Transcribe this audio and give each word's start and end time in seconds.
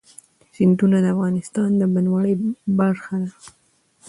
سیندونه 0.55 0.97
د 1.01 1.05
افغانستان 1.15 1.69
د 1.77 1.81
بڼوالۍ 1.93 2.33
برخه 2.79 3.15
ده. 3.21 3.31